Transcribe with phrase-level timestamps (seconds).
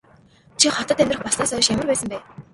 [0.59, 2.17] Чи хотод амьдрах болсноосоо хойш ямар байсан бэ?